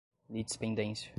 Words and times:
litispendência 0.29 1.09